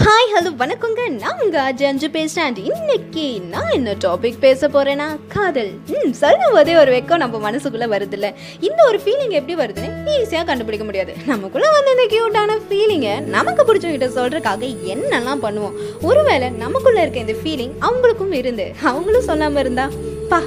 [0.00, 1.02] Hi hello வணக்கங்க.
[1.22, 2.56] நான் உங்க அஜய் அஞ்சு பேசுறேன்.
[2.70, 5.70] இன்னைக்கு நான் என்ன டாபிக் பேச போறேன்னா காதல்.
[5.96, 8.28] ம் சொல்லும் போதே ஒரு வெக்கம் நம்ம மனசுக்குள்ளே வருதுல்ல.
[8.68, 11.14] இந்த ஒரு ஃபீலிங் எப்படி வருதுன்னு ஈஸியாக கண்டுபிடிக்க முடியாது.
[11.32, 15.76] நமக்குள்ளே வந்து இந்த க்யூட்டான ஃபீலிங்கை நமக்கு பிடிச்சவங்கிட்ட சொல்கிறதுக்காக என்னெல்லாம் பண்ணுவோம்?
[16.10, 19.86] ஒருவேளை நமக்குள்ளே இருக்க இந்த ஃபீலிங் அவங்களுக்கும் இருந்து அவங்களும் சொல்லாமல் இருந்தா
[20.32, 20.40] பா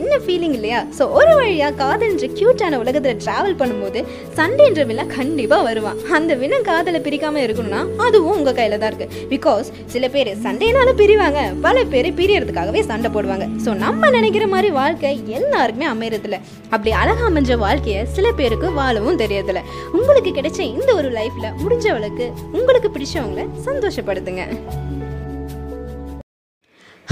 [0.00, 0.80] என்ன ஃபீலிங் இல்லையா?
[0.98, 4.00] ஸோ ஒரு வழியாக காதல்ன்ற க்யூட்டான உலகத்தில் ட்ராவல் பண்ணும்போது
[4.38, 5.98] சண்டைன்ற வில்லன் கண்டிப்பாக வருவான்.
[6.18, 11.42] அந்த வில்லன் காதலை பிரிக்காமல் இருக்கணும்னா அதுவும் உங்கள் கையில் தான் இருக்குது பிகாஸ் சில பேர் சண்டேனால பிரிவாங்க
[11.66, 13.46] பல பேர் பிரியறதுக்காகவே சண்டை போடுவாங்க.
[13.66, 16.38] ஸோ நம்ம நினைக்கிற மாதிரி வாழ்க்கை எல்லாருக்குமே அமையறதில்ல.
[16.74, 19.62] அப்படி அழகாக அமைஞ்ச வாழ்க்கையை சில பேருக்கு வாழவும் தெரியறதில்ல
[19.98, 22.26] உங்களுக்கு கிடைச்ச இந்த ஒரு லைஃப்பில் முடிஞ்சவளுக்கு
[22.58, 24.44] உங்களுக்கு பிடிச்சவங்கள சந்தோஷப்படுத்துங்க.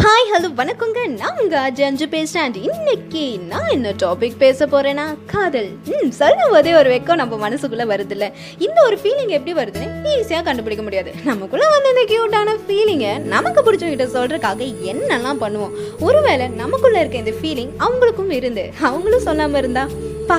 [0.00, 1.00] ஹாய் ஹலோ வணக்கங்க.
[1.20, 2.56] நான் உங்க அஜய் அஞ்சு பேசுறேன்.
[2.68, 5.68] இன்னைக்கு நான் என்ன டாபிக் பேச போறேன்னா காதல்.
[5.92, 8.26] ம் சொல்லும் போதே ஒரு வெக்கம் நம்ம மனசுக்குள்ள வருதுல்ல.
[8.58, 11.12] இந்த ஒரு ஃபீலிங் எப்படி வருதுன்னு ஈஸியாக கண்டுபிடிக்க முடியாது.
[11.30, 15.74] நமக்குள்ள வந்து இந்த க்யூட்டான ஃபீலிங்கை நமக்கு பிடிச்சவங்கிட்ட சொல்றதுக்காக என்னெல்லாம் பண்ணுவோம்?
[16.00, 19.86] ஒருவேளை நமக்குள்ள இருக்க இந்த ஃபீலிங் அவங்களுக்கும் இருந்து அவங்களும் சொல்லாமல் இருந்தா
[20.30, 20.38] பா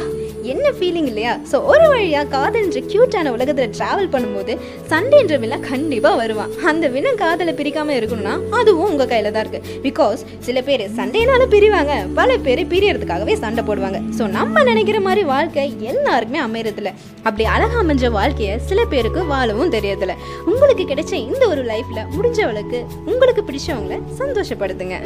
[0.54, 1.34] என்ன ஃபீலிங் இல்லையா?
[1.52, 4.54] ஸோ ஒரு வழியாக காதல்ன்ற க்யூட்டான உலகத்தில் ட்ராவல் பண்ணும்போது
[4.92, 6.52] சண்டைன்ற வில்லன் கண்டிப்பாக வருவான்.
[6.72, 11.96] அந்த வில்லன் காதலை பிரிக்காமல் இருக்கணும்னா அதுவும் உங்கள் கையில் தான் இருக்குது பிகாஸ் சில பேர் சண்டேனாலும் பிரிவாங்க
[12.20, 14.00] பல பேர் பிரியறதுக்காகவே சண்டை போடுவாங்க.
[14.20, 16.94] ஸோ நம்ம நினைக்கிற மாதிரி வாழ்க்கை எல்லாருக்குமே அமையறதில்ல.
[17.28, 20.16] அப்படி அழகாக அமைஞ்ச வாழ்க்கையை சில பேருக்கு வாழவும் தெரியறதில்ல
[20.52, 24.98] உங்களுக்கு கிடைச்ச இந்த ஒரு லைஃப்பில் முடிஞ்சவளுக்கு உங்களுக்கு பிடிச்சவங்கள சந்தோஷப்படுத்துங்க.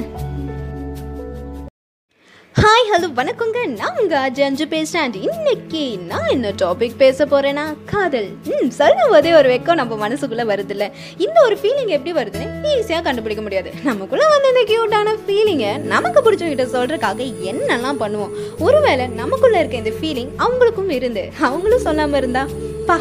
[2.59, 3.59] ஹாய் ஹலோ வணக்கங்க.
[3.79, 5.13] நான் உங்க அஜய் அஞ்சு பேசுறேன்.
[5.27, 8.27] இன்னைக்கு நான் என்ன டாபிக் பேச போறேன்னா காதல்.
[8.49, 10.87] ம் சொல்லும் போதே ஒரு வெக்கம் நம்ம மனசுக்குள்ள வருதுல்ல.
[11.25, 13.71] இந்த ஒரு ஃபீலிங் எப்படி வருதுன்னு ஈஸியாக கண்டுபிடிக்க முடியாது.
[13.89, 18.35] நமக்குள்ள வந்து இந்த க்யூட்டான ஃபீலிங்கை நமக்கு பிடிச்சவங்கிட்ட சொல்றதுக்காக என்னெல்லாம் பண்ணுவோம்?
[18.67, 22.45] ஒருவேளை நமக்குள்ள இருக்க இந்த ஃபீலிங் அவங்களுக்கும் இருந்து அவங்களும் சொல்லாமல் இருந்தா
[22.89, 22.99] பா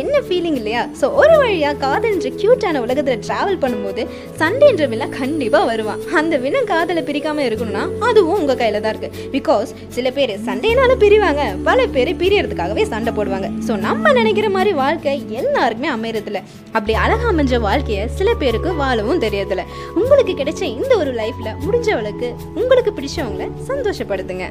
[0.00, 0.82] என்ன ஃபீலிங் இல்லையா?
[1.00, 4.02] ஸோ ஒரு வழியாக காதல்ன்ற க்யூட்டான உலகத்தில் ட்ராவல் பண்ணும்போது
[4.40, 6.00] சண்டைன்ற வில்லன் கண்டிப்பாக வருவான்.
[6.20, 11.42] அந்த வில்லன் காதலை பிரிக்காமல் இருக்கணும்னா அதுவும் உங்கள் கையில் தான் இருக்குது பிகாஸ் சில பேர் சண்டைனால பிரிவாங்க
[11.68, 13.50] பல பேர் பிரியறதுக்காகவே சண்டை போடுவாங்க.
[13.68, 16.42] ஸோ நம்ம நினைக்கிற மாதிரி வாழ்க்கை எல்லாருக்குமே அமையறதில்ல.
[16.76, 19.66] அப்படி அழகாக அமைஞ்ச வாழ்க்கையை சில பேருக்கு வாழவும் தெரியறதில்ல
[20.00, 22.30] உங்களுக்கு கிடைச்ச இந்த ஒரு லைஃப்பில் முடிஞ்சவளுக்கு
[22.62, 24.46] உங்களுக்கு பிடிச்சவங்கள சந்தோஷப்படுத்துங்க.